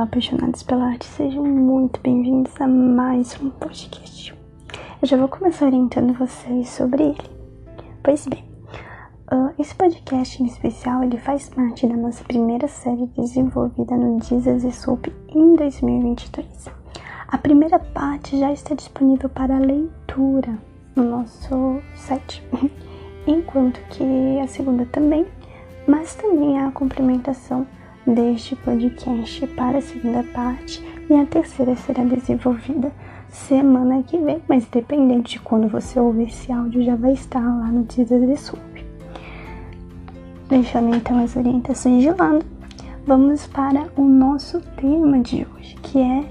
Olá, 0.00 0.06
apaixonados 0.06 0.62
pela 0.62 0.86
arte, 0.86 1.04
sejam 1.04 1.44
muito 1.44 2.00
bem-vindos 2.00 2.58
a 2.58 2.66
mais 2.66 3.38
um 3.38 3.50
podcast. 3.50 4.34
Eu 5.02 5.06
já 5.06 5.14
vou 5.18 5.28
começar 5.28 5.66
orientando 5.66 6.14
vocês 6.14 6.70
sobre 6.70 7.02
ele. 7.02 7.30
Pois 8.02 8.26
bem, 8.26 8.42
uh, 9.30 9.52
esse 9.58 9.74
podcast 9.74 10.42
em 10.42 10.46
especial 10.46 11.04
ele 11.04 11.18
faz 11.18 11.50
parte 11.50 11.86
da 11.86 11.94
nossa 11.94 12.24
primeira 12.24 12.66
série 12.66 13.08
desenvolvida 13.08 13.94
no 13.94 14.18
Jesus 14.22 14.64
e 14.64 14.72
Soup 14.72 15.06
em 15.28 15.54
2022. 15.54 16.70
A 17.28 17.36
primeira 17.36 17.78
parte 17.78 18.38
já 18.38 18.50
está 18.50 18.74
disponível 18.74 19.28
para 19.28 19.58
leitura 19.58 20.58
no 20.96 21.04
nosso 21.04 21.78
site, 21.94 22.42
enquanto 23.26 23.78
que 23.90 24.40
a 24.40 24.46
segunda 24.46 24.86
também, 24.86 25.26
mas 25.86 26.14
também 26.14 26.58
a 26.58 26.70
complementação 26.70 27.66
deste 28.14 28.56
podcast 28.56 29.46
para 29.48 29.78
a 29.78 29.82
segunda 29.82 30.22
parte 30.34 30.84
e 31.08 31.14
a 31.14 31.24
terceira 31.26 31.76
será 31.76 32.02
desenvolvida 32.02 32.92
semana 33.28 34.02
que 34.02 34.18
vem, 34.18 34.42
mas 34.48 34.66
dependente 34.66 35.34
de 35.34 35.40
quando 35.40 35.68
você 35.68 35.98
ouvir 36.00 36.28
esse 36.28 36.50
áudio 36.50 36.82
já 36.82 36.96
vai 36.96 37.12
estar 37.12 37.40
lá 37.40 37.66
no 37.66 37.84
Teaser 37.84 38.26
de 38.26 38.36
Sub. 38.36 38.60
Deixando 40.48 40.94
então 40.96 41.22
as 41.22 41.36
orientações 41.36 42.02
de 42.02 42.10
lado, 42.10 42.44
vamos 43.06 43.46
para 43.46 43.86
o 43.96 44.02
nosso 44.02 44.60
tema 44.76 45.20
de 45.20 45.46
hoje, 45.54 45.76
que 45.82 45.98
é 46.00 46.24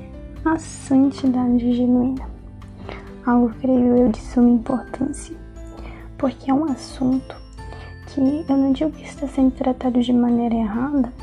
a 0.44 0.58
santidade 0.58 1.74
genuína. 1.74 2.28
Algo, 3.26 3.54
creio 3.62 3.96
eu, 3.96 4.10
de 4.10 4.20
suma 4.20 4.50
importância, 4.50 5.36
porque 6.18 6.52
é 6.52 6.54
um 6.54 6.66
assunto 6.66 7.36
que 8.08 8.20
eu 8.20 8.58
não 8.58 8.74
digo 8.74 8.92
que 8.92 9.04
está 9.04 9.28
sendo 9.28 9.52
tratado 9.52 10.02
de 10.02 10.12
maneira 10.12 10.56
errada, 10.56 11.14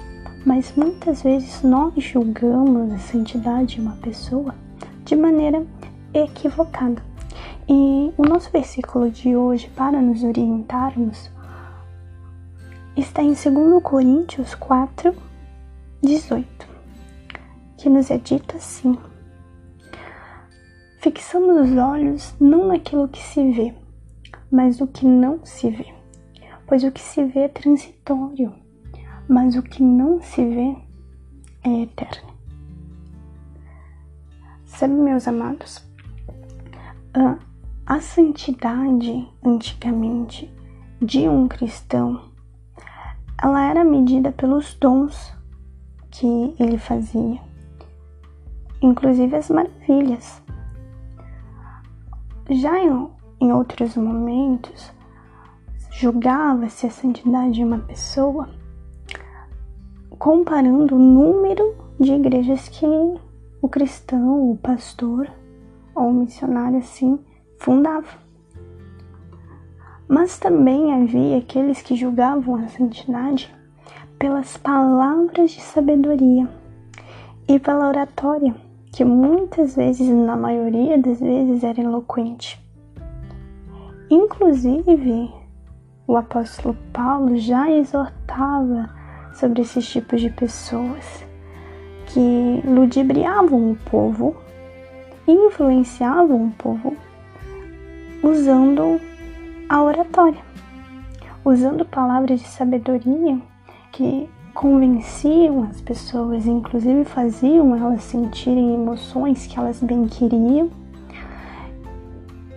mas 0.47 0.72
muitas 0.77 1.25
vezes 1.25 1.61
nós 1.64 1.92
julgamos 1.97 2.92
a 2.92 2.98
santidade 2.98 3.75
de 3.75 3.80
uma 3.80 3.97
pessoa 3.97 4.55
de 5.05 5.16
maneira 5.16 5.66
equivocada. 6.14 7.02
E 7.69 8.12
o 8.16 8.22
nosso 8.22 8.48
versículo 8.52 9.11
de 9.11 9.34
hoje, 9.34 9.69
para 9.74 10.00
nos 10.00 10.22
orientarmos, 10.22 11.28
está 12.97 13.24
em 13.24 13.34
2 13.34 13.83
Coríntios 13.83 14.55
4, 14.55 15.12
18, 16.00 16.69
que 17.77 17.89
nos 17.89 18.08
é 18.08 18.17
dito 18.17 18.56
assim: 18.56 18.97
Fixamos 21.00 21.69
os 21.69 21.77
olhos 21.77 22.34
não 22.39 22.69
naquilo 22.69 23.08
que 23.08 23.20
se 23.20 23.50
vê, 23.50 23.74
mas 24.48 24.78
no 24.78 24.86
que 24.86 25.05
não 25.05 25.44
se 25.44 25.70
vê, 25.70 25.92
pois 26.69 26.84
o 26.84 26.92
que 26.92 27.00
se 27.00 27.24
vê 27.24 27.41
é 27.41 27.48
transitório 27.48 28.64
mas 29.28 29.56
o 29.56 29.62
que 29.62 29.82
não 29.82 30.20
se 30.20 30.44
vê 30.44 30.77
é 31.64 31.82
eterno. 31.82 32.30
Sabe, 34.64 34.94
meus 34.94 35.27
amados, 35.27 35.84
a 37.86 38.00
santidade 38.00 39.28
antigamente 39.44 40.52
de 41.00 41.28
um 41.28 41.48
cristão, 41.48 42.20
ela 43.42 43.64
era 43.64 43.84
medida 43.84 44.33
pelos 44.33 44.74
dons 44.74 45.34
que 46.11 46.55
ele 46.58 46.78
fazia, 46.78 47.40
inclusive 48.80 49.36
as 49.36 49.50
maravilhas. 49.50 50.42
Já 52.50 52.78
em, 52.78 53.08
em 53.40 53.52
outros 53.52 53.96
momentos, 53.96 54.92
julgava-se 55.90 56.86
a 56.86 56.90
santidade 56.90 57.55
de 57.55 57.64
uma 57.64 57.78
pessoa 57.78 58.48
comparando 60.19 60.97
o 60.97 60.98
número 60.98 61.75
de 61.98 62.12
igrejas 62.12 62.69
que 62.69 62.86
o 62.86 63.68
cristão, 63.68 64.51
o 64.51 64.57
pastor 64.57 65.30
ou 65.95 66.08
o 66.08 66.14
missionário 66.14 66.79
assim 66.79 67.18
fundava. 67.58 68.07
Mas 70.08 70.39
também 70.39 70.92
havia 70.92 71.39
aqueles 71.39 71.83
que 71.83 71.96
julgavam 71.96 72.57
a 72.57 72.68
santidade 72.68 73.52
pelas 74.18 74.57
palavras 74.57 75.51
de 75.51 75.61
sabedoria 75.61 76.48
e 77.48 77.58
pela 77.58 77.89
oratória, 77.89 78.55
que 78.92 79.05
muitas 79.05 79.77
vezes, 79.77 80.08
na 80.08 80.36
maioria 80.36 80.96
das 80.96 81.20
vezes, 81.20 81.63
era 81.63 81.80
eloquente. 81.80 82.61
Inclusive, 84.08 85.30
o 86.07 86.17
apóstolo 86.17 86.77
Paulo 86.92 87.36
já 87.36 87.70
exortava 87.70 88.95
sobre 89.36 89.63
esses 89.63 89.86
tipos 89.86 90.20
de 90.20 90.30
pessoas 90.30 91.24
que 92.07 92.63
ludibriavam 92.64 93.73
o 93.73 93.77
povo, 93.91 94.35
influenciavam 95.29 96.47
o 96.47 96.51
povo 96.52 96.97
usando 98.23 99.01
a 99.69 99.83
oratória, 99.83 100.41
usando 101.45 101.85
palavras 101.85 102.41
de 102.41 102.48
sabedoria 102.48 103.39
que 103.92 104.29
convenciam 104.55 105.64
as 105.64 105.83
pessoas, 105.83 106.46
inclusive 106.46 107.05
faziam 107.05 107.77
elas 107.77 108.02
sentirem 108.05 108.75
emoções 108.75 109.46
que 109.46 109.58
elas 109.58 109.83
bem 109.83 110.07
queriam. 110.07 110.70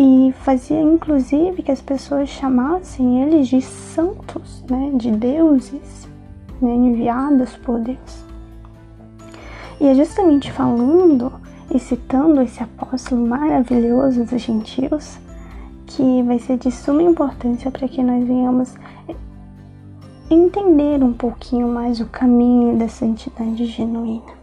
E 0.01 0.33
fazia 0.43 0.79
inclusive 0.79 1.61
que 1.61 1.71
as 1.73 1.81
pessoas 1.81 2.29
chamassem 2.29 3.21
eles 3.21 3.49
de 3.49 3.61
santos, 3.61 4.63
né, 4.69 4.91
de 4.95 5.11
deuses 5.11 6.08
né, 6.61 6.73
enviadas 6.73 7.55
por 7.57 7.79
Deus. 7.79 8.23
E 9.79 9.87
é 9.87 9.95
justamente 9.95 10.51
falando 10.51 11.31
e 11.71 11.79
citando 11.79 12.41
esse 12.41 12.61
apóstolo 12.61 13.25
maravilhoso 13.25 14.25
dos 14.25 14.41
gentios 14.41 15.17
que 15.85 16.21
vai 16.23 16.37
ser 16.37 16.57
de 16.57 16.71
suma 16.71 17.01
importância 17.01 17.71
para 17.71 17.87
que 17.87 18.03
nós 18.03 18.25
venhamos 18.27 18.75
entender 20.29 21.03
um 21.03 21.13
pouquinho 21.13 21.67
mais 21.67 21.99
o 21.99 22.05
caminho 22.05 22.77
da 22.77 22.87
santidade 22.87 23.65
genuína. 23.65 24.37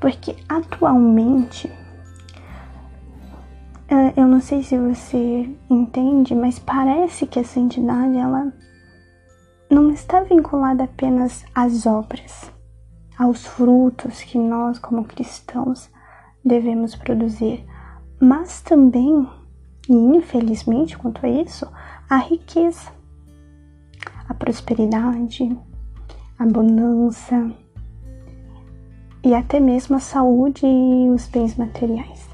Porque 0.00 0.36
atualmente, 0.48 1.70
eh, 3.88 4.12
eu 4.16 4.26
não 4.26 4.40
sei 4.40 4.62
se 4.62 4.78
você 4.78 5.50
entende, 5.68 6.34
mas 6.34 6.58
parece 6.58 7.26
que 7.26 7.38
a 7.38 7.44
santidade 7.44 8.16
ela 8.16 8.52
não 9.74 9.90
está 9.90 10.20
vinculada 10.20 10.84
apenas 10.84 11.44
às 11.52 11.84
obras, 11.84 12.48
aos 13.18 13.44
frutos 13.44 14.22
que 14.22 14.38
nós, 14.38 14.78
como 14.78 15.04
cristãos, 15.04 15.90
devemos 16.44 16.94
produzir, 16.94 17.66
mas 18.20 18.62
também, 18.62 19.28
e 19.88 19.92
infelizmente 19.92 20.96
quanto 20.96 21.26
a 21.26 21.28
isso, 21.28 21.66
a 22.08 22.18
riqueza, 22.18 22.88
a 24.28 24.32
prosperidade, 24.32 25.58
a 26.38 26.46
bonança 26.46 27.50
e 29.24 29.34
até 29.34 29.58
mesmo 29.58 29.96
a 29.96 30.00
saúde 30.00 30.64
e 30.64 31.10
os 31.10 31.26
bens 31.26 31.56
materiais. 31.56 32.28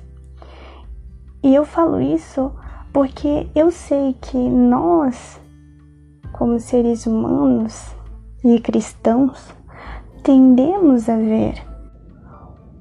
E 1.42 1.54
eu 1.54 1.64
falo 1.64 2.02
isso 2.02 2.52
porque 2.92 3.48
eu 3.54 3.70
sei 3.70 4.14
que 4.20 4.36
nós 4.36 5.40
como 6.40 6.58
seres 6.58 7.06
humanos 7.06 7.94
e 8.42 8.58
cristãos, 8.60 9.54
tendemos 10.22 11.06
a 11.06 11.14
ver 11.14 11.62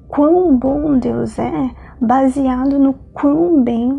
quão 0.08 0.56
bom 0.56 0.98
Deus 0.98 1.38
é 1.38 1.70
baseado 2.00 2.78
no 2.78 2.94
quão 3.12 3.62
bem 3.62 3.96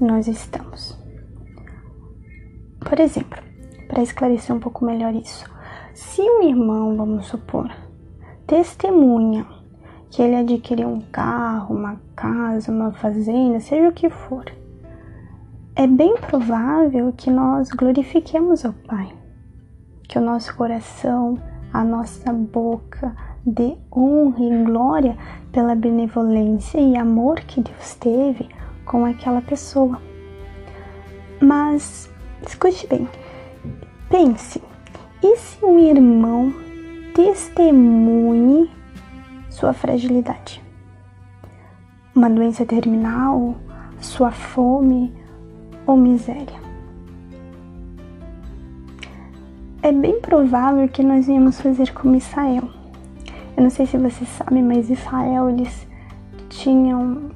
nós 0.00 0.26
estamos. 0.26 0.98
Por 2.80 2.98
exemplo, 2.98 3.38
para 3.88 4.02
esclarecer 4.02 4.56
um 4.56 4.58
pouco 4.58 4.86
melhor 4.86 5.14
isso, 5.14 5.44
se 5.92 6.22
um 6.22 6.42
irmão, 6.42 6.96
vamos 6.96 7.26
supor, 7.26 7.70
testemunha 8.46 9.46
que 10.08 10.22
ele 10.22 10.36
adquiriu 10.36 10.88
um 10.88 11.02
carro, 11.12 11.76
uma 11.76 12.00
casa, 12.16 12.72
uma 12.72 12.90
fazenda, 12.90 13.60
seja 13.60 13.86
o 13.86 13.92
que 13.92 14.08
for, 14.08 14.46
é 15.76 15.88
bem 15.88 16.16
provável 16.16 17.12
que 17.16 17.30
nós 17.30 17.70
glorifiquemos 17.70 18.64
ao 18.64 18.72
Pai, 18.72 19.12
que 20.08 20.16
o 20.16 20.22
nosso 20.22 20.54
coração, 20.54 21.36
a 21.72 21.82
nossa 21.82 22.32
boca 22.32 23.14
dê 23.44 23.76
honra 23.92 24.40
e 24.40 24.64
glória 24.64 25.16
pela 25.50 25.74
benevolência 25.74 26.78
e 26.78 26.96
amor 26.96 27.40
que 27.40 27.60
Deus 27.60 27.94
teve 27.96 28.48
com 28.84 29.04
aquela 29.04 29.42
pessoa. 29.42 30.00
Mas 31.40 32.08
escute 32.46 32.86
bem, 32.86 33.08
pense, 34.08 34.62
e 35.24 35.36
se 35.36 35.64
um 35.64 35.80
irmão 35.80 36.54
testemunhe 37.14 38.70
sua 39.50 39.72
fragilidade? 39.72 40.62
Uma 42.14 42.30
doença 42.30 42.64
terminal, 42.64 43.56
sua 43.98 44.30
fome, 44.30 45.23
ou 45.86 45.96
miséria. 45.96 46.64
É 49.82 49.92
bem 49.92 50.18
provável 50.20 50.88
que 50.88 51.02
nós 51.02 51.28
íamos 51.28 51.60
fazer 51.60 51.92
como 51.92 52.16
Israel 52.16 52.70
Eu 53.54 53.64
não 53.64 53.68
sei 53.68 53.84
se 53.84 53.98
você 53.98 54.24
sabe, 54.24 54.62
mas 54.62 54.88
Israel 54.88 55.50
eles 55.50 55.86
tinham, 56.48 57.30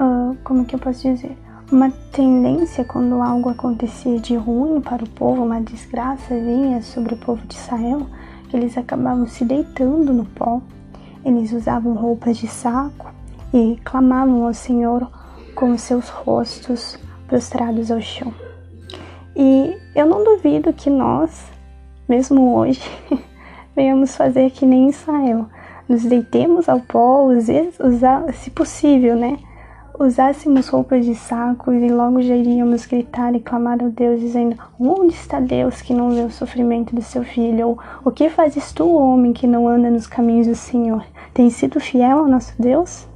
uh, 0.00 0.36
como 0.42 0.64
que 0.64 0.74
eu 0.74 0.78
posso 0.78 1.02
dizer, 1.02 1.36
uma 1.70 1.90
tendência 2.10 2.84
quando 2.84 3.20
algo 3.20 3.50
acontecia 3.50 4.18
de 4.18 4.34
ruim 4.34 4.80
para 4.80 5.04
o 5.04 5.08
povo, 5.10 5.44
uma 5.44 5.60
desgraça 5.60 6.34
vinha 6.34 6.80
sobre 6.80 7.14
o 7.14 7.18
povo 7.18 7.46
de 7.46 7.54
Israel, 7.54 8.06
eles 8.52 8.78
acabavam 8.78 9.26
se 9.26 9.44
deitando 9.44 10.14
no 10.14 10.24
pó. 10.24 10.62
Eles 11.24 11.52
usavam 11.52 11.94
roupas 11.94 12.38
de 12.38 12.46
saco 12.46 13.12
e 13.52 13.78
clamavam 13.84 14.46
ao 14.46 14.54
Senhor 14.54 15.10
com 15.54 15.76
seus 15.76 16.08
rostos 16.08 16.98
prostrados 17.26 17.90
ao 17.90 18.00
chão. 18.00 18.32
E 19.34 19.76
eu 19.94 20.06
não 20.06 20.24
duvido 20.24 20.72
que 20.72 20.88
nós, 20.88 21.46
mesmo 22.08 22.56
hoje, 22.56 22.82
venhamos 23.76 24.16
fazer 24.16 24.50
que 24.50 24.64
nem 24.64 24.88
Israel. 24.88 25.46
Nos 25.88 26.02
deitemos 26.04 26.68
ao 26.68 26.80
pó, 26.80 27.26
usar, 27.26 28.32
se 28.32 28.50
possível, 28.50 29.14
né? 29.14 29.38
Usássemos 29.98 30.68
roupas 30.68 31.06
de 31.06 31.14
saco 31.14 31.72
e 31.72 31.88
logo 31.88 32.20
já 32.20 32.34
iríamos 32.34 32.84
gritar 32.84 33.34
e 33.34 33.40
clamar 33.40 33.82
a 33.82 33.88
Deus, 33.88 34.20
dizendo: 34.20 34.56
Onde 34.78 35.14
está 35.14 35.40
Deus 35.40 35.80
que 35.80 35.94
não 35.94 36.10
vê 36.10 36.20
o 36.20 36.30
sofrimento 36.30 36.94
do 36.94 37.00
seu 37.00 37.22
filho? 37.22 37.68
Ou 37.68 37.78
o 38.04 38.10
que 38.10 38.28
fazes 38.28 38.72
tu, 38.72 38.94
homem, 38.94 39.32
que 39.32 39.46
não 39.46 39.66
anda 39.66 39.88
nos 39.88 40.06
caminhos 40.06 40.46
do 40.46 40.54
Senhor? 40.54 41.02
Tem 41.32 41.48
sido 41.48 41.80
fiel 41.80 42.18
ao 42.18 42.28
nosso 42.28 42.52
Deus? 42.60 43.08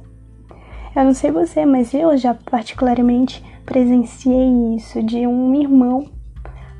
Eu 0.95 1.03
não 1.03 1.13
sei 1.13 1.29
você, 1.29 1.65
mas 1.65 1.93
eu 1.93 2.17
já 2.17 2.33
particularmente 2.33 3.43
presenciei 3.65 4.75
isso 4.75 5.01
de 5.03 5.25
um 5.27 5.53
irmão 5.55 6.05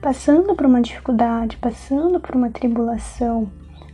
passando 0.02 0.56
por 0.56 0.66
uma 0.66 0.82
dificuldade, 0.82 1.58
passando 1.58 2.20
por 2.20 2.36
uma 2.36 2.50
tribulação, 2.50 3.48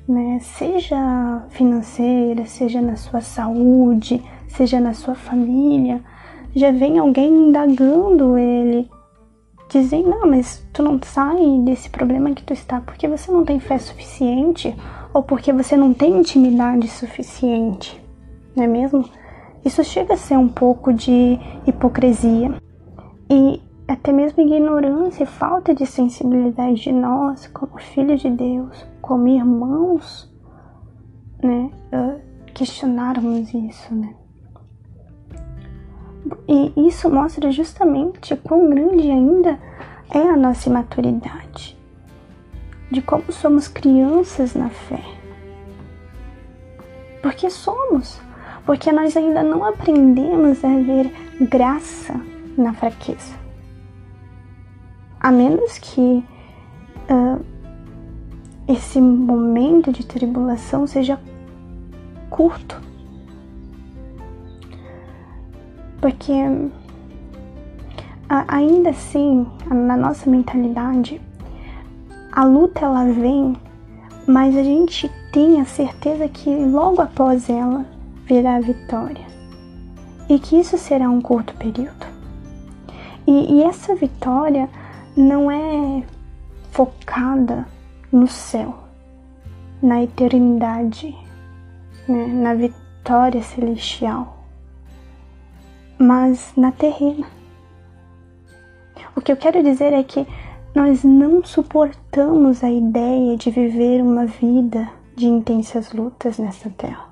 né? 0.07 0.39
Seja 0.41 1.43
financeira, 1.49 2.45
seja 2.45 2.81
na 2.81 2.95
sua 2.95 3.19
saúde, 3.19 4.23
seja 4.47 4.79
na 4.79 4.93
sua 4.93 5.15
família, 5.15 6.01
já 6.55 6.71
vem 6.71 6.97
alguém 6.97 7.49
indagando 7.49 8.37
ele, 8.37 8.89
dizendo: 9.69 10.09
Não, 10.09 10.27
mas 10.27 10.65
tu 10.71 10.81
não 10.81 10.99
sai 11.03 11.59
desse 11.65 11.89
problema 11.89 12.31
que 12.31 12.43
tu 12.43 12.53
está 12.53 12.79
porque 12.79 13.07
você 13.07 13.31
não 13.31 13.43
tem 13.43 13.59
fé 13.59 13.77
suficiente 13.77 14.73
ou 15.13 15.21
porque 15.21 15.51
você 15.51 15.75
não 15.75 15.93
tem 15.93 16.17
intimidade 16.17 16.87
suficiente, 16.87 18.01
não 18.55 18.63
é 18.63 18.67
mesmo? 18.67 19.03
Isso 19.65 19.83
chega 19.83 20.13
a 20.13 20.17
ser 20.17 20.37
um 20.37 20.47
pouco 20.47 20.93
de 20.93 21.37
hipocrisia 21.65 22.55
e 23.29 23.61
até 23.87 24.11
mesmo 24.11 24.43
ignorância 24.43 25.23
e 25.23 25.27
falta 25.27 25.73
de 25.73 25.85
sensibilidade 25.85 26.81
de 26.81 26.91
nós, 26.91 27.47
como 27.47 27.77
filhos 27.77 28.21
de 28.21 28.29
Deus, 28.29 28.85
como 29.01 29.27
irmãos, 29.27 30.31
né? 31.41 31.71
questionarmos 32.53 33.53
isso, 33.53 33.93
né? 33.93 34.15
E 36.47 36.87
isso 36.87 37.09
mostra 37.09 37.51
justamente 37.51 38.35
quão 38.35 38.69
grande 38.69 39.11
ainda 39.11 39.59
é 40.09 40.19
a 40.19 40.35
nossa 40.35 40.67
imaturidade, 40.67 41.77
de 42.91 43.01
como 43.01 43.31
somos 43.31 43.67
crianças 43.67 44.55
na 44.55 44.69
fé. 44.69 45.03
Porque 47.21 47.49
somos, 47.49 48.19
porque 48.65 48.91
nós 48.91 49.15
ainda 49.15 49.43
não 49.43 49.63
aprendemos 49.63 50.65
a 50.65 50.69
ver 50.79 51.13
graça 51.41 52.19
na 52.57 52.73
fraqueza. 52.73 53.35
A 55.19 55.31
menos 55.31 55.77
que 55.77 56.23
uh, 57.09 57.45
esse 58.67 58.99
momento 58.99 59.91
de 59.91 60.05
tribulação 60.05 60.85
seja 60.85 61.19
curto. 62.29 62.81
Porque 66.01 66.33
ainda 68.29 68.89
assim, 68.89 69.47
na 69.69 69.95
nossa 69.95 70.29
mentalidade, 70.29 71.21
a 72.31 72.43
luta 72.43 72.85
ela 72.85 73.05
vem, 73.05 73.55
mas 74.27 74.55
a 74.55 74.63
gente 74.63 75.09
tem 75.31 75.59
a 75.59 75.65
certeza 75.65 76.27
que 76.27 76.49
logo 76.49 77.01
após 77.01 77.49
ela 77.49 77.85
virá 78.25 78.55
a 78.55 78.61
vitória. 78.61 79.25
E 80.29 80.37
que 80.37 80.59
isso 80.59 80.77
será 80.77 81.09
um 81.09 81.21
curto 81.21 81.53
período. 81.55 82.06
E, 83.27 83.55
e 83.55 83.63
essa 83.63 83.93
vitória 83.93 84.69
não 85.15 85.51
é 85.51 86.03
focada 86.71 87.67
no 88.11 88.27
céu, 88.27 88.73
na 89.83 90.01
eternidade, 90.01 91.13
né, 92.07 92.27
na 92.27 92.53
vitória 92.53 93.43
celestial, 93.43 94.37
mas 95.99 96.53
na 96.55 96.71
terrena. 96.71 97.27
O 99.15 99.21
que 99.21 99.31
eu 99.31 99.37
quero 99.37 99.61
dizer 99.61 99.91
é 99.91 100.03
que 100.03 100.25
nós 100.73 101.03
não 101.03 101.43
suportamos 101.43 102.63
a 102.63 102.71
ideia 102.71 103.35
de 103.35 103.49
viver 103.49 104.01
uma 104.01 104.25
vida 104.25 104.87
de 105.15 105.25
intensas 105.25 105.91
lutas 105.91 106.37
nessa 106.37 106.69
terra. 106.69 107.06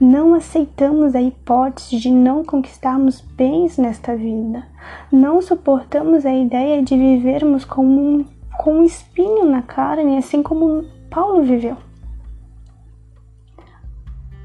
Não 0.00 0.32
aceitamos 0.32 1.14
a 1.14 1.20
hipótese 1.20 1.98
de 1.98 2.10
não 2.10 2.42
conquistarmos 2.42 3.20
bens 3.20 3.76
nesta 3.76 4.16
vida. 4.16 4.66
Não 5.12 5.42
suportamos 5.42 6.24
a 6.24 6.32
ideia 6.32 6.82
de 6.82 6.96
vivermos 6.96 7.66
com 7.66 7.84
um, 7.84 8.24
com 8.56 8.78
um 8.78 8.84
espinho 8.84 9.44
na 9.44 9.60
carne, 9.60 10.16
assim 10.16 10.42
como 10.42 10.86
Paulo 11.10 11.42
viveu. 11.42 11.76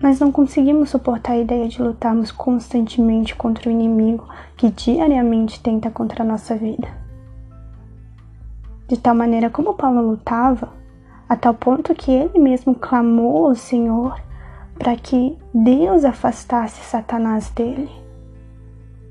Nós 0.02 0.19
não 0.19 0.30
conseguimos 0.30 0.90
suportar 0.90 1.31
a 1.31 1.40
ideia 1.40 1.69
de 1.69 1.81
lutarmos 1.81 2.34
constantemente 2.34 3.34
contra 3.34 3.69
o 3.69 3.72
inimigo 3.72 4.28
que 4.58 4.69
diariamente 4.69 5.63
tenta 5.63 5.90
contra 5.90 6.24
a 6.24 6.28
nossa 6.28 6.58
vida. 6.58 6.90
De 8.90 8.98
tal 8.98 9.16
maneira 9.16 9.50
como 9.50 9.74
Paulo 9.74 10.01
lutava, 10.01 10.74
a 11.30 11.38
tal 11.38 11.54
ponto 11.54 11.96
que 11.96 12.12
ele 12.12 12.38
mesmo 12.40 12.75
clamou 12.75 13.48
ao 13.48 13.56
Senhor 13.56 14.25
para 14.77 14.95
que 14.95 15.38
Deus 15.54 16.04
afastasse 16.06 16.81
Satanás 16.83 17.50
dele. 17.50 17.89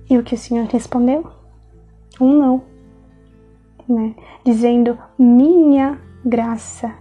E 0.08 0.18
o 0.18 0.22
que 0.22 0.34
o 0.34 0.38
Senhor 0.38 0.66
respondeu? 0.66 1.26
Um 2.20 2.38
não, 2.38 2.62
né? 3.88 4.14
Dizendo: 4.44 4.98
Minha 5.18 5.98
graça 6.24 6.92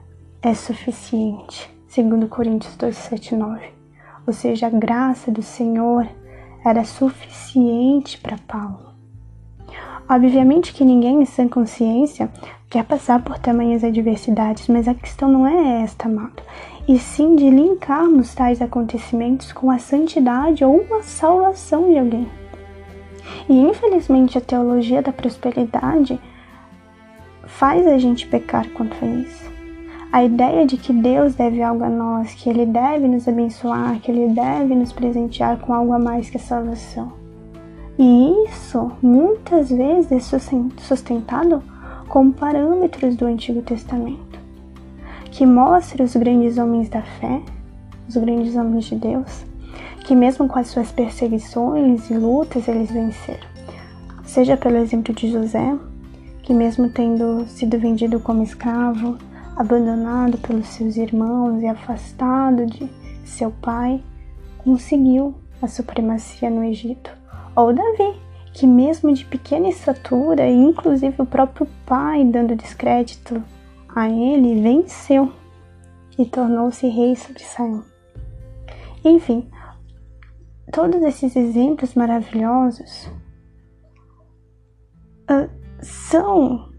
é 0.41 0.53
suficiente. 0.53 1.72
Segundo 1.88 2.27
Coríntios 2.27 2.75
2, 2.75 2.96
7, 2.96 3.36
9. 3.36 3.65
Ou 4.25 4.34
seja, 4.34 4.67
a 4.67 4.70
graça 4.70 5.29
do 5.29 5.43
Senhor 5.43 6.08
era 6.65 6.84
suficiente 6.84 8.17
para 8.17 8.38
Paulo. 8.48 8.93
Obviamente 10.10 10.74
que 10.74 10.84
ninguém 10.84 11.22
em 11.22 11.25
sã 11.25 11.48
consciência 11.48 12.32
quer 12.70 12.84
passar 12.84 13.24
por 13.24 13.38
tamanhas 13.38 13.84
adversidades, 13.84 14.67
mas 14.67 14.88
a 14.88 14.93
questão 14.93 15.29
não 15.29 15.46
é 15.46 15.84
esta, 15.84 16.08
amado 16.08 16.41
e 16.88 17.00
sim 17.00 17.36
de 17.36 17.50
linkarmos 17.50 18.36
tais 18.36 18.62
acontecimentos 18.62 19.52
com 19.54 19.72
a 19.72 19.78
santidade 19.78 20.66
ou 20.66 20.86
a 21.00 21.02
salvação 21.02 21.90
de 21.90 21.98
alguém. 21.98 22.28
E 23.48 23.58
infelizmente 23.58 24.38
a 24.38 24.42
teologia 24.42 25.02
da 25.02 25.13
prosperidade 25.13 26.20
faz 27.46 27.88
a 27.88 27.98
gente 27.98 28.28
pecar 28.28 28.70
contra 28.72 29.06
isso. 29.06 29.52
A 30.12 30.24
ideia 30.24 30.66
de 30.66 30.78
que 30.78 30.94
Deus 30.94 31.34
deve 31.34 31.62
algo 31.62 31.84
a 31.84 31.90
nós, 31.90 32.34
que 32.36 32.50
Ele 32.50 32.66
deve 32.66 33.08
nos 33.08 33.28
abençoar, 33.28 34.00
que 34.00 34.12
Ele 34.12 34.34
deve 34.34 34.75
nos 34.75 34.92
presentear 34.92 35.58
com 35.60 35.74
algo 35.74 35.94
a 35.94 36.00
mais 36.00 36.30
que 36.30 36.38
a 36.38 36.40
salvação. 36.40 37.13
E 37.98 38.46
isso 38.48 38.92
muitas 39.02 39.70
vezes 39.70 40.34
é 40.34 40.40
sustentado 40.78 41.63
com 42.08 42.32
parâmetros 42.32 43.16
do 43.16 43.25
Antigo 43.25 43.62
Testamento 43.62 44.23
que 45.34 45.48
mostre 45.48 46.04
os 46.04 46.16
grandes 46.16 46.60
homens 46.60 46.90
da 46.90 47.02
fé, 47.02 47.42
os 48.08 48.16
grandes 48.16 48.56
homens 48.56 48.86
de 48.86 48.96
Deus, 48.96 49.44
que 50.06 50.16
mesmo 50.16 50.48
com 50.48 50.60
as 50.60 50.68
suas 50.68 50.92
perseguições 50.92 52.08
e 52.12 52.13
lutas 52.13 52.68
eles 52.68 52.92
venceram. 52.92 53.48
Seja 54.24 54.56
pelo 54.56 54.78
exemplo 54.78 55.12
de 55.12 55.32
José, 55.32 55.75
que 56.44 56.54
mesmo 56.54 56.88
tendo 56.88 57.48
sido 57.48 57.80
vendido 57.80 58.20
como 58.20 58.44
escravo, 58.44 59.18
abandonado 59.56 60.38
pelos 60.38 60.68
seus 60.68 60.98
irmãos 60.98 61.63
e 61.63 61.68
afastado 61.68 62.68
de 62.68 62.88
seu 63.25 63.50
pai, 63.50 64.04
conseguiu 64.60 65.34
a 65.60 65.68
supremacia 65.68 66.48
no 66.52 66.63
Egito. 66.63 67.10
Ou 67.56 67.74
Davi, 67.74 68.20
que 68.54 68.68
mesmo 68.68 69.12
de 69.12 69.25
pequena 69.25 69.68
estatura, 69.68 70.48
e 70.48 70.56
inclusive 70.56 71.16
o 71.18 71.25
próprio 71.25 71.68
pai 71.88 72.24
dando 72.24 72.56
descrédito 72.56 73.42
a 73.96 74.10
ele 74.10 74.62
venceu 74.62 75.32
e 76.18 76.26
tornou-se 76.26 76.88
rei 76.88 77.16
sobre 77.16 77.44
Israel. 77.44 77.84
Enfim, 79.04 79.50
todos 80.72 81.02
esses 81.04 81.36
exemplos 81.36 81.94
maravilhosos 81.94 83.08
uh, 85.30 85.50
são 85.82 86.72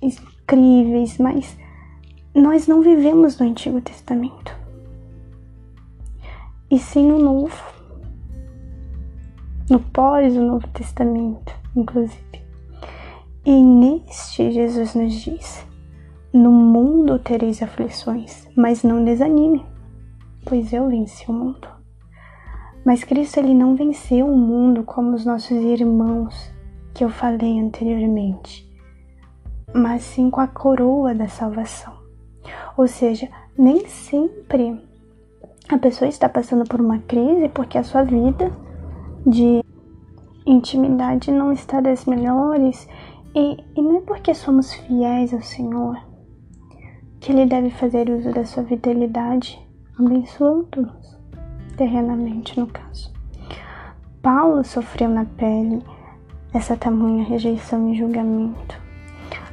incríveis, 0.00 1.18
mas 1.18 1.58
nós 2.34 2.66
não 2.66 2.80
vivemos 2.80 3.38
no 3.38 3.46
Antigo 3.46 3.80
Testamento, 3.80 4.56
e 6.70 6.78
sim 6.78 7.06
no 7.06 7.18
Novo, 7.18 7.62
no 9.68 9.80
pós 9.80 10.36
o 10.36 10.42
Novo 10.42 10.68
Testamento, 10.68 11.52
inclusive. 11.74 12.45
E 13.46 13.62
neste 13.62 14.50
Jesus 14.50 14.96
nos 14.96 15.14
diz: 15.14 15.64
No 16.32 16.50
mundo 16.50 17.16
tereis 17.20 17.62
aflições, 17.62 18.48
mas 18.56 18.82
não 18.82 19.04
desanime, 19.04 19.64
pois 20.44 20.72
eu 20.72 20.88
venci 20.88 21.30
o 21.30 21.32
mundo. 21.32 21.68
Mas 22.84 23.04
Cristo 23.04 23.38
ele 23.38 23.54
não 23.54 23.76
venceu 23.76 24.26
o 24.26 24.36
mundo 24.36 24.82
como 24.82 25.14
os 25.14 25.24
nossos 25.24 25.62
irmãos 25.62 26.52
que 26.92 27.04
eu 27.04 27.08
falei 27.08 27.60
anteriormente, 27.60 28.68
mas 29.72 30.02
sim 30.02 30.28
com 30.28 30.40
a 30.40 30.48
coroa 30.48 31.14
da 31.14 31.28
salvação. 31.28 31.94
Ou 32.76 32.88
seja, 32.88 33.28
nem 33.56 33.86
sempre 33.86 34.76
a 35.68 35.78
pessoa 35.78 36.08
está 36.08 36.28
passando 36.28 36.64
por 36.64 36.80
uma 36.80 36.98
crise 36.98 37.48
porque 37.50 37.78
a 37.78 37.84
sua 37.84 38.02
vida 38.02 38.50
de 39.24 39.64
intimidade 40.46 41.30
não 41.30 41.52
está 41.52 41.80
das 41.80 42.06
melhores 42.06 42.88
e, 43.36 43.62
e 43.76 43.82
não 43.82 43.98
é 43.98 44.00
porque 44.00 44.32
somos 44.32 44.72
fiéis 44.72 45.34
ao 45.34 45.42
Senhor 45.42 45.98
que 47.20 47.32
Ele 47.32 47.44
deve 47.44 47.68
fazer 47.68 48.08
uso 48.08 48.32
da 48.32 48.46
sua 48.46 48.64
fidelidade, 48.64 49.60
abençoando-nos, 49.98 51.18
terrenamente 51.76 52.58
no 52.58 52.66
caso. 52.66 53.12
Paulo 54.22 54.64
sofreu 54.64 55.10
na 55.10 55.26
pele 55.26 55.82
essa 56.54 56.76
tamanha 56.76 57.24
rejeição 57.24 57.90
e 57.90 57.98
julgamento. 57.98 58.80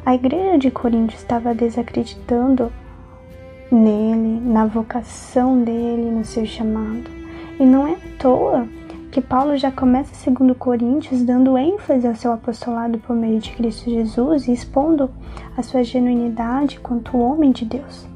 A 0.06 0.16
igreja 0.16 0.58
de 0.58 0.72
Corinto 0.72 1.14
estava 1.14 1.54
desacreditando 1.54 2.72
nele, 3.70 4.40
na 4.40 4.66
vocação 4.66 5.62
dele, 5.62 6.10
no 6.10 6.24
seu 6.24 6.46
chamado. 6.46 7.10
E 7.60 7.66
não 7.66 7.88
é 7.88 7.94
à 7.94 8.18
toa 8.20 8.68
que 9.14 9.22
Paulo 9.22 9.56
já 9.56 9.72
começa 9.72 10.16
segundo 10.16 10.56
Coríntios 10.56 11.22
dando 11.22 11.56
ênfase 11.56 12.08
ao 12.08 12.16
seu 12.16 12.32
apostolado 12.32 12.98
por 12.98 13.16
meio 13.16 13.40
de 13.40 13.52
Cristo 13.52 13.88
Jesus 13.88 14.48
e 14.48 14.52
expondo 14.52 15.08
a 15.56 15.62
sua 15.62 15.84
genuinidade 15.84 16.80
quanto 16.80 17.20
homem 17.20 17.52
de 17.52 17.64
Deus. 17.64 18.08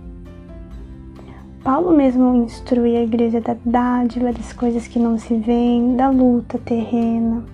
Paulo 1.64 1.96
mesmo 1.96 2.34
instrui 2.38 2.98
a 2.98 3.04
igreja 3.04 3.40
da 3.40 3.56
dádiva, 3.64 4.34
das 4.34 4.52
coisas 4.52 4.88
que 4.88 4.98
não 4.98 5.20
se 5.20 5.36
veem, 5.36 5.96
da 5.96 6.10
luta 6.10 6.58
terrena, 6.58 7.46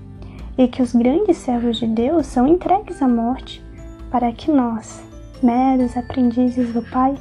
e 0.57 0.65
que 0.65 0.81
os 0.81 0.95
grandes 0.95 1.35
servos 1.35 1.79
de 1.79 1.87
Deus 1.87 2.27
são 2.27 2.47
entregues 2.47 3.01
à 3.01 3.09
morte, 3.09 3.61
para 4.09 4.31
que 4.31 4.49
nós, 4.49 5.03
meros 5.43 5.97
aprendizes 5.97 6.71
do 6.71 6.81
Pai, 6.81 7.13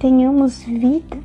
tenhamos 0.00 0.62
vida. 0.62 1.18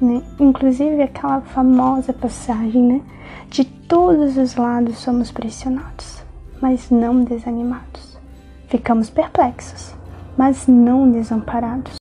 Né? 0.00 0.22
Inclusive 0.38 1.02
aquela 1.02 1.42
famosa 1.42 2.12
passagem, 2.12 2.82
né? 2.82 3.02
De 3.50 3.64
todos 3.64 4.38
os 4.38 4.56
lados 4.56 4.96
somos 4.98 5.30
pressionados, 5.30 6.22
mas 6.60 6.90
não 6.90 7.22
desanimados. 7.22 8.18
Ficamos 8.68 9.10
perplexos, 9.10 9.94
mas 10.38 10.66
não 10.66 11.10
desamparados. 11.10 11.96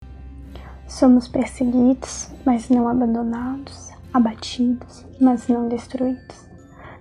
Somos 0.88 1.27
perseguidos, 1.27 2.32
mas 2.46 2.70
não 2.70 2.88
abandonados, 2.88 3.91
abatidos, 4.13 5.06
mas 5.20 5.48
não 5.48 5.68
destruídos. 5.68 6.48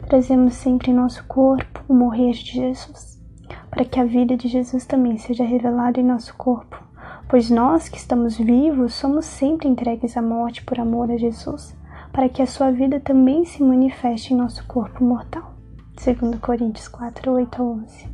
Trazemos 0.09 0.55
sempre 0.55 0.91
em 0.91 0.95
nosso 0.95 1.23
corpo 1.25 1.85
o 1.89 1.95
morrer 1.95 2.33
de 2.33 2.53
Jesus, 2.53 3.23
para 3.71 3.85
que 3.85 4.01
a 4.01 4.05
vida 4.05 4.37
de 4.37 4.49
Jesus 4.49 4.85
também 4.85 5.17
seja 5.19 5.45
revelada 5.45 6.01
em 6.01 6.05
nosso 6.05 6.35
corpo 6.35 6.88
pois 7.29 7.51
nós 7.51 7.89
que 7.89 7.99
estamos 7.99 8.39
vivos 8.39 8.95
somos 8.95 9.27
sempre 9.27 9.69
entregues 9.69 10.17
à 10.17 10.23
morte 10.23 10.65
por 10.65 10.81
amor 10.81 11.11
a 11.11 11.17
Jesus, 11.17 11.77
para 12.11 12.29
que 12.29 12.41
a 12.41 12.47
sua 12.47 12.71
vida 12.71 12.99
também 12.99 13.45
se 13.45 13.63
manifeste 13.63 14.33
em 14.33 14.37
nosso 14.37 14.65
corpo 14.67 15.05
mortal. 15.05 15.55
2 16.03 16.41
Coríntios 16.41 16.89
4, 16.89 17.31
8 17.31 17.61
a 17.61 17.65
11. 17.65 18.09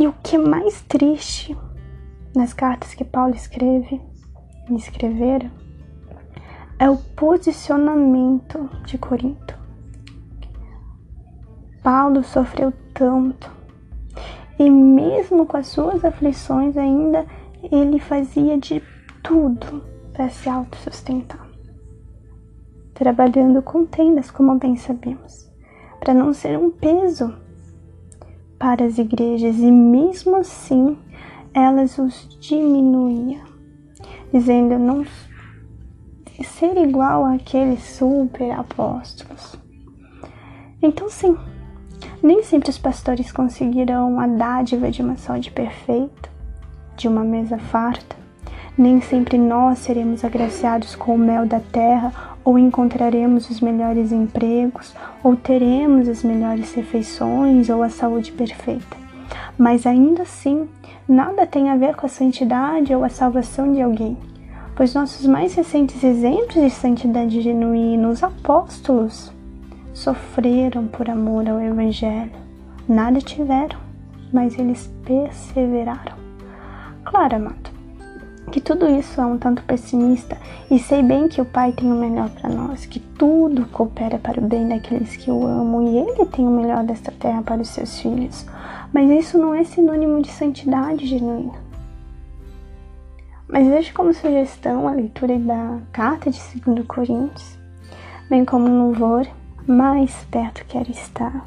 E 0.00 0.06
o 0.06 0.12
que 0.22 0.34
é 0.36 0.38
mais 0.38 0.82
triste 0.82 1.56
nas 2.34 2.52
cartas 2.52 2.94
que 2.94 3.04
Paulo 3.04 3.34
escreve 3.34 4.00
e 4.68 4.76
é 6.78 6.90
o 6.90 6.96
posicionamento 6.96 8.68
de 8.86 8.98
Corinto. 8.98 9.56
Paulo 11.82 12.24
sofreu 12.24 12.72
tanto 12.92 13.50
e 14.58 14.70
mesmo 14.70 15.46
com 15.46 15.56
as 15.56 15.66
suas 15.66 16.04
aflições, 16.04 16.76
ainda 16.76 17.26
ele 17.70 17.98
fazia 17.98 18.58
de 18.58 18.82
tudo 19.22 19.82
para 20.12 20.28
se 20.28 20.48
autossustentar. 20.48 21.46
Trabalhando 22.92 23.62
com 23.62 23.84
tendas, 23.84 24.30
como 24.30 24.58
bem 24.58 24.76
sabemos, 24.76 25.50
para 25.98 26.14
não 26.14 26.32
ser 26.32 26.56
um 26.56 26.70
peso 26.70 27.34
para 28.58 28.84
as 28.84 28.98
igrejas, 28.98 29.58
e 29.58 29.70
mesmo 29.70 30.36
assim 30.36 30.96
elas 31.52 31.98
os 31.98 32.28
diminuía, 32.40 33.42
dizendo 34.32 34.78
não 34.78 35.04
ser 36.42 36.76
igual 36.76 37.24
àqueles 37.24 37.82
super 37.82 38.50
apóstolos. 38.52 39.56
Então, 40.82 41.08
sim, 41.08 41.36
nem 42.24 42.42
sempre 42.42 42.70
os 42.70 42.78
pastores 42.78 43.30
conseguirão 43.30 44.18
a 44.18 44.26
dádiva 44.26 44.90
de 44.90 45.02
uma 45.02 45.14
saúde 45.14 45.50
perfeita, 45.50 46.30
de 46.96 47.06
uma 47.06 47.22
mesa 47.22 47.58
farta. 47.58 48.16
Nem 48.78 48.98
sempre 49.02 49.36
nós 49.36 49.80
seremos 49.80 50.24
agraciados 50.24 50.96
com 50.96 51.16
o 51.16 51.18
mel 51.18 51.44
da 51.44 51.60
terra, 51.60 52.10
ou 52.42 52.58
encontraremos 52.58 53.50
os 53.50 53.60
melhores 53.60 54.10
empregos, 54.10 54.94
ou 55.22 55.36
teremos 55.36 56.08
as 56.08 56.24
melhores 56.24 56.72
refeições, 56.72 57.68
ou 57.68 57.82
a 57.82 57.90
saúde 57.90 58.32
perfeita. 58.32 58.96
Mas 59.58 59.86
ainda 59.86 60.22
assim, 60.22 60.66
nada 61.06 61.46
tem 61.46 61.68
a 61.68 61.76
ver 61.76 61.94
com 61.94 62.06
a 62.06 62.08
santidade 62.08 62.94
ou 62.94 63.04
a 63.04 63.10
salvação 63.10 63.70
de 63.70 63.82
alguém, 63.82 64.16
pois 64.74 64.94
nossos 64.94 65.26
mais 65.26 65.54
recentes 65.54 66.02
exemplos 66.02 66.54
de 66.54 66.70
santidade 66.70 67.42
genuína, 67.42 68.08
os 68.08 68.24
apóstolos, 68.24 69.30
sofreram 69.94 70.88
por 70.88 71.08
amor 71.08 71.48
ao 71.48 71.60
Evangelho. 71.60 72.32
Nada 72.86 73.20
tiveram, 73.20 73.78
mas 74.32 74.58
eles 74.58 74.92
perseveraram. 75.04 76.16
Claro, 77.04 77.36
amado, 77.36 77.70
que 78.50 78.60
tudo 78.60 78.90
isso 78.90 79.20
é 79.20 79.24
um 79.24 79.38
tanto 79.38 79.62
pessimista 79.62 80.36
e 80.70 80.78
sei 80.78 81.02
bem 81.02 81.28
que 81.28 81.40
o 81.40 81.44
Pai 81.44 81.72
tem 81.72 81.90
o 81.90 81.94
melhor 81.94 82.28
para 82.30 82.50
nós, 82.50 82.84
que 82.84 82.98
tudo 82.98 83.66
coopera 83.66 84.18
para 84.18 84.40
o 84.40 84.44
bem 84.44 84.68
daqueles 84.68 85.16
que 85.16 85.30
o 85.30 85.46
amam 85.46 85.88
e 85.88 85.98
Ele 85.98 86.26
tem 86.26 86.46
o 86.46 86.50
melhor 86.50 86.84
desta 86.84 87.12
terra 87.12 87.42
para 87.42 87.62
os 87.62 87.68
seus 87.68 88.00
filhos. 88.00 88.44
Mas 88.92 89.10
isso 89.10 89.38
não 89.38 89.54
é 89.54 89.64
sinônimo 89.64 90.20
de 90.20 90.28
santidade 90.28 91.06
genuína. 91.06 91.54
Mas 93.48 93.66
vejo 93.68 93.94
como 93.94 94.12
sugestão 94.12 94.88
a 94.88 94.92
leitura 94.92 95.38
da 95.38 95.78
carta 95.92 96.30
de 96.30 96.40
2 96.60 96.86
Coríntios, 96.86 97.56
bem 98.28 98.44
como 98.44 98.66
um 98.66 98.86
louvor 98.86 99.26
mais 99.66 100.12
perto 100.30 100.64
quero 100.66 100.90
estar. 100.90 101.46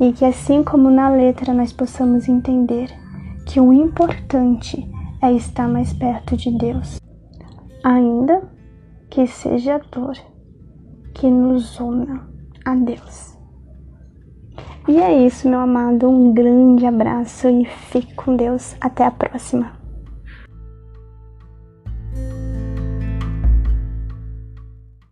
E 0.00 0.12
que 0.12 0.24
assim 0.24 0.62
como 0.62 0.90
na 0.90 1.08
letra 1.08 1.52
nós 1.52 1.72
possamos 1.72 2.28
entender 2.28 2.90
que 3.46 3.60
o 3.60 3.72
importante 3.72 4.88
é 5.20 5.32
estar 5.32 5.68
mais 5.68 5.92
perto 5.92 6.36
de 6.36 6.50
Deus, 6.56 7.00
ainda 7.82 8.42
que 9.10 9.26
seja 9.26 9.76
a 9.76 9.78
dor 9.78 10.16
que 11.14 11.28
nos 11.28 11.80
una 11.80 12.28
a 12.64 12.74
Deus. 12.74 13.36
E 14.86 14.96
é 14.98 15.26
isso, 15.26 15.48
meu 15.48 15.60
amado. 15.60 16.08
Um 16.08 16.32
grande 16.32 16.86
abraço 16.86 17.48
e 17.48 17.64
fique 17.64 18.14
com 18.14 18.34
Deus. 18.36 18.74
Até 18.80 19.04
a 19.04 19.10
próxima. 19.10 19.77